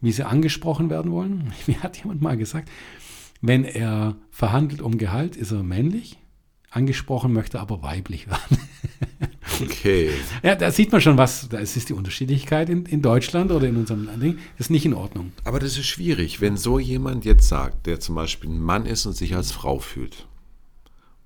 [0.00, 1.52] wie sie angesprochen werden wollen.
[1.68, 2.68] Mir hat jemand mal gesagt,
[3.40, 6.18] wenn er verhandelt um Gehalt, ist er männlich.
[6.70, 8.58] Angesprochen möchte er aber weiblich werden.
[9.62, 10.10] Okay.
[10.42, 13.76] Ja, da sieht man schon, was, da ist die Unterschiedlichkeit in, in Deutschland oder in
[13.76, 14.38] unserem Ding.
[14.58, 15.30] Das ist nicht in Ordnung.
[15.44, 19.06] Aber das ist schwierig, wenn so jemand jetzt sagt, der zum Beispiel ein Mann ist
[19.06, 20.26] und sich als Frau fühlt.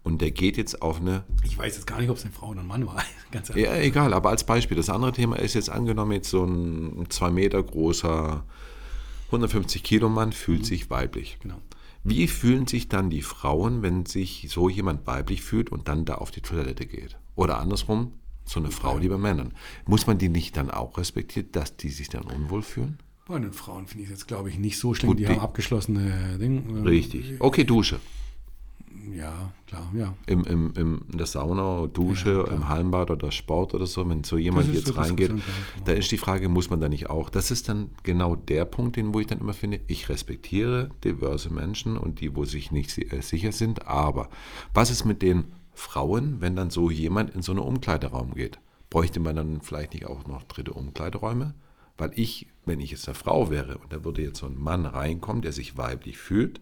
[0.09, 2.49] Und der geht jetzt auf eine Ich weiß jetzt gar nicht, ob es eine Frau
[2.49, 3.03] oder ein Mann war.
[3.31, 3.67] Ganz ehrlich.
[3.67, 4.75] Ja, egal, aber als Beispiel.
[4.75, 8.43] Das andere Thema ist jetzt angenommen, jetzt so ein zwei Meter großer,
[9.27, 11.37] 150 Kilo Mann fühlt sich weiblich.
[11.43, 11.61] Genau.
[12.05, 16.15] Wie fühlen sich dann die Frauen, wenn sich so jemand weiblich fühlt und dann da
[16.15, 17.19] auf die Toilette geht?
[17.37, 18.13] Oder andersrum,
[18.47, 19.53] so eine Frau, die bei Männern.
[19.85, 22.99] Muss man die nicht dann auch respektieren, dass die sich dann unwohl fühlen?
[23.27, 25.09] Bei den Frauen finde ich es jetzt, glaube ich, nicht so schlimm.
[25.11, 26.83] Gut, die, die- haben abgeschlossene Dinge.
[26.89, 27.35] Richtig.
[27.41, 28.01] Okay, Dusche.
[29.13, 30.15] Ja, klar, ja.
[30.27, 34.37] Im, im, im, in der Sauna, Dusche, im Hallenbad oder Sport oder so, wenn so
[34.37, 35.33] jemand jetzt reingeht,
[35.85, 37.31] da ist die Frage, muss man da nicht auch?
[37.31, 41.51] Das ist dann genau der Punkt, den wo ich dann immer finde, ich respektiere diverse
[41.53, 44.29] Menschen und die, wo sich nicht äh, sicher sind, aber
[44.75, 48.59] was ist mit den Frauen, wenn dann so jemand in so einen Umkleideraum geht?
[48.91, 51.55] Bräuchte man dann vielleicht nicht auch noch dritte Umkleideräume?
[51.97, 54.87] Weil ich, wenn ich jetzt eine Frau wäre und da würde jetzt so ein Mann
[54.87, 56.61] reinkommen, der sich weiblich fühlt,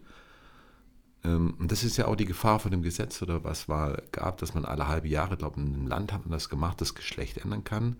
[1.23, 4.53] Und das ist ja auch die Gefahr von dem Gesetz oder was war, gab, dass
[4.53, 7.37] man alle halbe Jahre, glaube ich, in einem Land hat man das gemacht, das Geschlecht
[7.37, 7.97] ändern kann,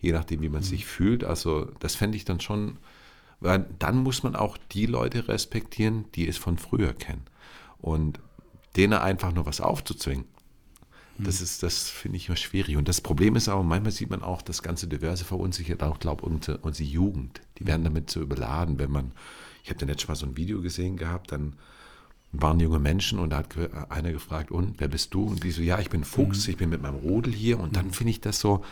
[0.00, 1.24] je nachdem, wie man sich fühlt.
[1.24, 2.78] Also das fände ich dann schon,
[3.40, 7.24] weil dann muss man auch die Leute respektieren, die es von früher kennen.
[7.78, 8.20] Und
[8.76, 10.26] denen einfach nur was aufzuzwingen,
[11.18, 12.76] das ist, das finde ich immer schwierig.
[12.76, 16.22] Und das Problem ist auch, manchmal sieht man auch, das ganze Diverse verunsichert auch, glaube
[16.22, 17.40] ich, unsere, unsere Jugend.
[17.58, 19.12] Die werden damit so überladen, wenn man,
[19.64, 21.54] ich habe dann letztes Mal so ein Video gesehen gehabt, dann
[22.32, 23.56] waren junge Menschen und da hat
[23.90, 25.22] einer gefragt, und wer bist du?
[25.24, 27.58] Und die so, ja, ich bin Fuchs, ich bin mit meinem Rudel hier.
[27.58, 28.62] Und dann finde ich das so,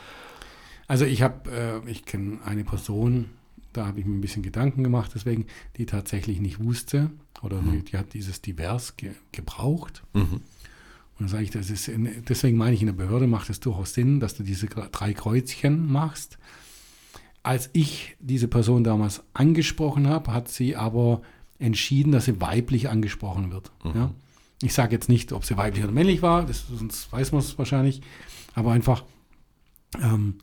[0.86, 3.30] Also ich habe, äh, ich kenne eine Person,
[3.72, 7.10] da habe ich mir ein bisschen Gedanken gemacht, deswegen, die tatsächlich nicht wusste
[7.42, 10.02] oder die hat dieses Divers ge gebraucht.
[10.12, 10.40] mhm, Und
[11.18, 13.94] dann sage ich, das ist in, deswegen meine ich, in der Behörde macht es durchaus
[13.94, 16.38] Sinn, dass du diese drei Kreuzchen machst.
[17.42, 21.22] Als ich diese Person damals angesprochen habe, hat sie aber
[21.58, 23.70] entschieden, dass sie weiblich angesprochen wird.
[23.84, 24.12] Ja?
[24.62, 27.58] Ich sage jetzt nicht, ob sie weiblich oder männlich war, das, sonst weiß man es
[27.58, 28.02] wahrscheinlich,
[28.54, 29.04] aber einfach,
[30.02, 30.36] ähm,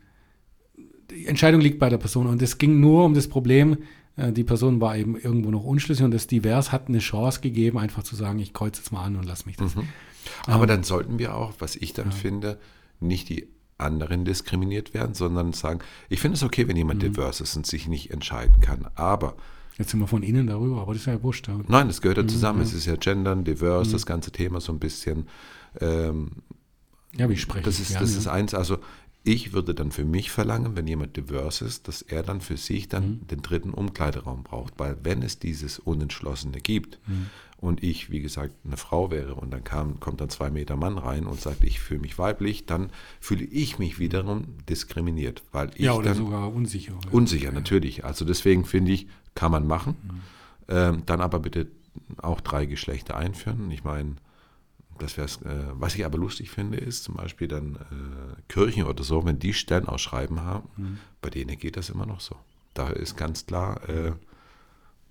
[1.09, 2.27] die Entscheidung liegt bei der Person.
[2.27, 3.77] Und es ging nur um das Problem,
[4.15, 7.77] äh, die Person war eben irgendwo noch unschlüssig und das Divers hat eine Chance gegeben,
[7.77, 9.75] einfach zu sagen, ich kreuze jetzt mal an und lass mich das.
[10.47, 12.59] aber dann sollten wir auch, was ich dann finde,
[12.99, 13.47] nicht die
[13.77, 17.87] anderen diskriminiert werden, sondern sagen, ich finde es okay, wenn jemand divers ist und sich
[17.87, 18.87] nicht entscheiden kann.
[18.95, 19.35] Aber
[19.81, 21.47] Jetzt sind wir von innen darüber, aber das ist ja wurscht.
[21.47, 21.59] Ja.
[21.67, 22.61] Nein, das gehört ja zusammen.
[22.61, 25.27] Es ist ja Gendern, Diverse, das ganze Thema so ein bisschen.
[25.79, 26.31] Ähm,
[27.17, 28.17] Ja, wie spreche das ist, das ja.
[28.19, 28.53] ist eins.
[28.53, 28.77] Also
[29.23, 32.87] ich würde dann für mich verlangen, wenn jemand divers ist, dass er dann für sich
[32.87, 33.27] dann Mhm.
[33.27, 34.73] den dritten Umkleideraum braucht.
[34.77, 37.27] Weil wenn es dieses Unentschlossene gibt Mhm.
[37.57, 40.97] und ich, wie gesagt, eine Frau wäre und dann kam, kommt dann zwei Meter Mann
[40.97, 42.89] rein und sagt, ich fühle mich weiblich, dann
[43.19, 45.43] fühle ich mich wiederum diskriminiert.
[45.51, 46.93] Weil ich Ja, oder dann, sogar unsicher.
[46.93, 47.11] Ja.
[47.11, 48.03] Unsicher, natürlich.
[48.05, 49.95] Also deswegen finde ich, kann man machen.
[50.03, 50.21] Mhm.
[50.67, 51.67] Ähm, dann aber bitte
[52.17, 53.69] auch drei Geschlechter einführen.
[53.71, 54.15] Ich meine,
[54.99, 59.03] das wär's, äh, was ich aber lustig finde, ist zum Beispiel dann äh, Kirchen oder
[59.03, 60.97] so, wenn die Stellenausschreiben haben, mhm.
[61.21, 62.35] bei denen geht das immer noch so.
[62.73, 64.13] Da ist ganz klar, äh,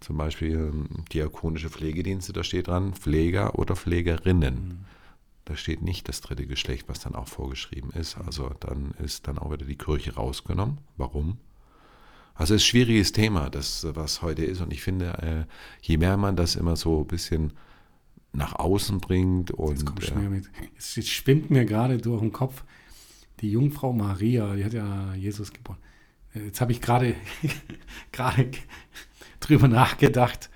[0.01, 4.55] zum Beispiel ähm, diakonische Pflegedienste, da steht dran Pfleger oder Pflegerinnen.
[4.55, 4.79] Mhm.
[5.45, 8.17] Da steht nicht das dritte Geschlecht, was dann auch vorgeschrieben ist.
[8.19, 10.79] Also dann ist dann auch wieder die Kirche rausgenommen.
[10.97, 11.39] Warum?
[12.35, 14.61] Also es ist ein schwieriges Thema, das was heute ist.
[14.61, 17.53] Und ich finde, äh, je mehr man das immer so ein bisschen
[18.33, 20.43] nach außen bringt und jetzt, äh,
[20.77, 22.63] jetzt schwimmt mir gerade durch den Kopf
[23.41, 25.79] die Jungfrau Maria, die hat ja Jesus geboren.
[26.35, 27.15] Jetzt habe ich gerade
[28.13, 28.51] gerade
[29.41, 30.51] drüber nachgedacht.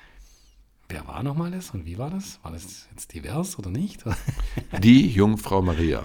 [0.89, 2.39] Wer war nochmal das und wie war das?
[2.43, 4.05] War das jetzt divers oder nicht?
[4.83, 6.05] Die Jungfrau Maria.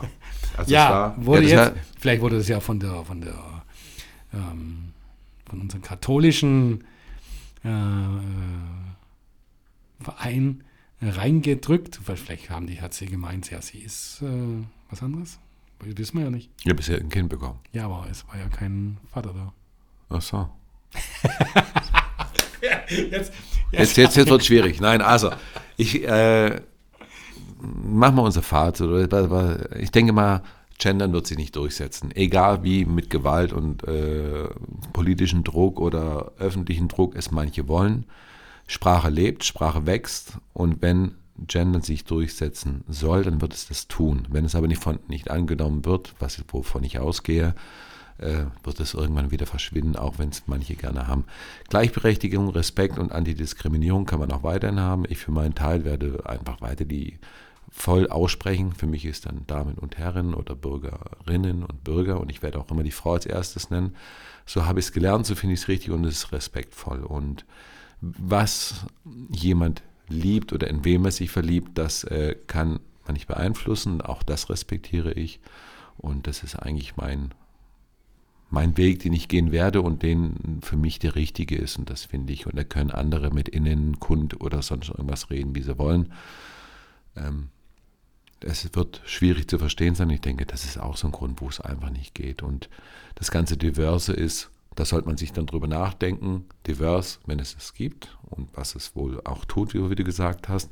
[0.55, 3.65] Also ja, war, wurde ja, jetzt, vielleicht wurde das ja von der, von der,
[4.33, 4.88] ähm,
[5.49, 6.83] von unserem katholischen
[7.63, 7.69] äh,
[10.03, 10.63] Verein
[11.01, 11.99] reingedrückt.
[12.03, 15.39] Vielleicht haben die, hat sie gemeint, ja, sie ist äh, was anderes.
[15.79, 16.49] Das wissen wir ja nicht.
[16.63, 17.59] Ja, bisher ein Kind bekommen.
[17.71, 19.53] Ja, aber es war ja kein Vater da.
[20.09, 20.49] Ach so.
[22.61, 23.31] jetzt,
[23.71, 24.81] jetzt, jetzt, jetzt, wird es schwierig.
[24.81, 25.31] Nein, also,
[25.77, 26.61] ich äh,
[27.61, 28.89] mach mal unser Fazit.
[29.77, 30.41] Ich denke mal,
[30.79, 32.11] Gendern wird sich nicht durchsetzen.
[32.15, 34.47] Egal wie mit Gewalt und äh,
[34.93, 38.05] politischen Druck oder öffentlichen Druck es manche wollen.
[38.65, 41.15] Sprache lebt, Sprache wächst und wenn
[41.47, 44.27] Gendern sich durchsetzen soll, dann wird es das tun.
[44.29, 47.55] Wenn es aber nicht, von, nicht angenommen wird, was, wovon ich ausgehe,
[48.17, 51.25] äh, wird es irgendwann wieder verschwinden, auch wenn es manche gerne haben.
[51.69, 55.05] Gleichberechtigung, Respekt und Antidiskriminierung kann man auch weiterhin haben.
[55.09, 57.19] Ich für meinen Teil werde einfach weiter die
[57.71, 58.73] voll aussprechen.
[58.73, 62.69] Für mich ist dann Damen und Herren oder Bürgerinnen und Bürger und ich werde auch
[62.69, 63.95] immer die Frau als erstes nennen.
[64.45, 67.03] So habe ich es gelernt, so finde ich es richtig und es ist respektvoll.
[67.03, 67.45] Und
[68.01, 68.85] was
[69.29, 74.01] jemand liebt oder in wem er sich verliebt, das äh, kann man nicht beeinflussen.
[74.01, 75.39] Auch das respektiere ich.
[75.97, 77.33] Und das ist eigentlich mein,
[78.49, 81.77] mein Weg, den ich gehen werde und den für mich der richtige ist.
[81.77, 82.47] Und das finde ich.
[82.47, 86.13] Und da können andere mit Innen, Kund oder sonst irgendwas reden, wie sie wollen.
[87.15, 87.49] Ähm,
[88.41, 90.09] es wird schwierig zu verstehen sein.
[90.09, 92.41] Ich denke, das ist auch so ein Grund, wo es einfach nicht geht.
[92.41, 92.69] Und
[93.15, 97.73] das ganze Diverse ist, da sollte man sich dann drüber nachdenken, divers, wenn es es
[97.73, 100.69] gibt und was es wohl auch tut, wie du gesagt hast.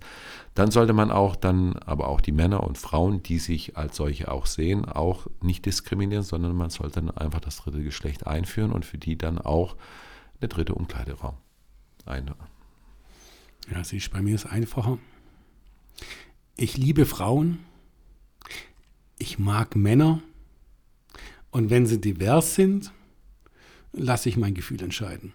[0.53, 4.31] Dann sollte man auch dann, aber auch die Männer und Frauen, die sich als solche
[4.31, 8.85] auch sehen, auch nicht diskriminieren, sondern man sollte dann einfach das dritte Geschlecht einführen und
[8.85, 9.75] für die dann auch
[10.39, 11.35] eine dritte Umkleideraum
[12.05, 12.37] einführen.
[13.69, 14.99] Ja, siehst bei mir ist einfacher.
[16.57, 17.59] Ich liebe Frauen.
[19.19, 20.21] Ich mag Männer.
[21.51, 22.91] Und wenn sie divers sind,
[23.93, 25.33] lasse ich mein Gefühl entscheiden.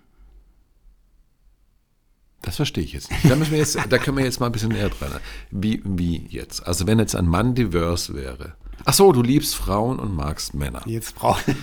[2.42, 3.30] Das verstehe ich jetzt nicht.
[3.30, 5.20] Da, müssen wir jetzt, da können wir jetzt mal ein bisschen näher dran.
[5.52, 6.66] Wie, wie jetzt?
[6.66, 8.56] Also wenn jetzt ein Mann divers wäre.
[8.84, 10.82] Ach so, du liebst Frauen und magst Männer.
[10.86, 11.14] Jetzt,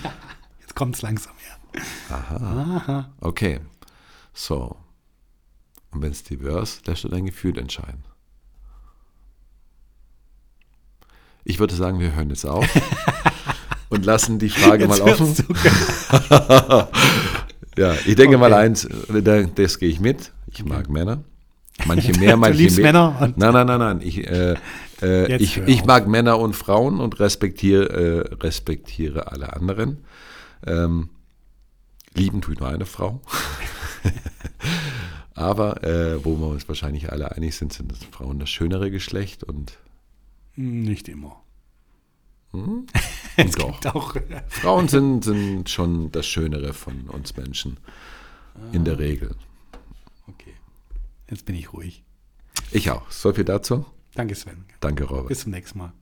[0.60, 1.84] jetzt kommt es langsam her.
[2.08, 2.36] Aha.
[2.76, 3.12] Aha.
[3.20, 3.60] Okay.
[4.32, 4.76] So.
[5.90, 8.04] Und wenn es divers, lässt du dein Gefühl entscheiden.
[11.50, 12.64] Ich würde sagen, wir hören jetzt auf.
[13.88, 15.34] und lassen die Frage Jetzt mal offen.
[17.76, 18.48] ja, ich denke okay.
[18.48, 18.88] mal eins,
[19.56, 20.30] das gehe ich mit.
[20.46, 21.24] Ich mag Männer.
[21.86, 22.82] Manche mehr, manche mehr.
[22.82, 23.32] Männer?
[23.34, 24.00] Nein, nein, nein, nein.
[24.00, 24.54] Ich, äh,
[25.02, 30.04] äh, ich, ich mag Männer und Frauen und respektiere, äh, respektiere alle anderen.
[30.64, 31.08] Ähm,
[32.14, 33.20] lieben tut nur eine Frau.
[35.34, 39.78] Aber äh, wo wir uns wahrscheinlich alle einig sind, sind Frauen das schönere Geschlecht und
[40.56, 41.42] nicht immer.
[42.52, 42.86] Hm?
[43.56, 43.84] Doch.
[43.86, 44.16] Auch,
[44.48, 47.78] Frauen sind, sind schon das Schönere von uns Menschen.
[48.72, 49.34] In der Regel.
[50.26, 50.54] Okay.
[51.30, 52.02] Jetzt bin ich ruhig.
[52.72, 53.10] Ich auch.
[53.10, 53.86] So viel dazu.
[54.14, 54.64] Danke, Sven.
[54.80, 55.28] Danke, Robert.
[55.28, 55.92] Bis zum nächsten Mal.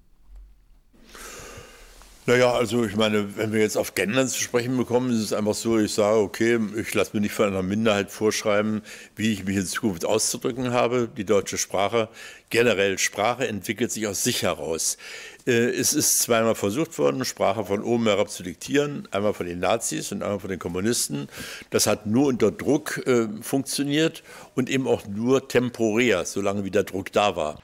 [2.29, 5.55] Naja, also ich meine, wenn wir jetzt auf Gendern zu sprechen bekommen, ist es einfach
[5.55, 8.83] so, ich sage, okay, ich lasse mir nicht von einer Minderheit vorschreiben,
[9.17, 11.09] wie ich mich in Zukunft auszudrücken habe.
[11.17, 12.11] Die deutsche Sprache,
[12.51, 14.99] generell Sprache entwickelt sich aus sich heraus.
[15.47, 19.61] Äh, es ist zweimal versucht worden, Sprache von oben herab zu diktieren, einmal von den
[19.61, 21.31] Nazis und einmal von den Kommunisten.
[21.71, 24.23] Das hat nur unter Druck äh, funktioniert
[24.55, 27.63] und eben auch nur temporär, solange wie der Druck da war.